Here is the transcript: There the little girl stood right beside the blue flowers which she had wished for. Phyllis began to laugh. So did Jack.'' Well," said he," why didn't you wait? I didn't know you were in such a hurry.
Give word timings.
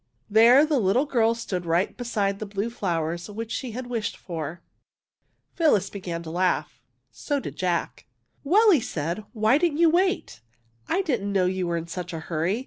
There 0.31 0.65
the 0.65 0.79
little 0.79 1.05
girl 1.05 1.35
stood 1.35 1.63
right 1.63 1.95
beside 1.95 2.39
the 2.39 2.47
blue 2.47 2.71
flowers 2.71 3.29
which 3.29 3.51
she 3.51 3.73
had 3.73 3.85
wished 3.85 4.17
for. 4.17 4.63
Phyllis 5.53 5.91
began 5.91 6.23
to 6.23 6.31
laugh. 6.31 6.81
So 7.11 7.39
did 7.39 7.55
Jack.'' 7.55 8.07
Well," 8.43 8.71
said 8.81 9.17
he," 9.19 9.23
why 9.33 9.59
didn't 9.59 9.77
you 9.77 9.91
wait? 9.91 10.41
I 10.87 11.03
didn't 11.03 11.31
know 11.31 11.45
you 11.45 11.67
were 11.67 11.77
in 11.77 11.85
such 11.85 12.13
a 12.13 12.19
hurry. 12.19 12.59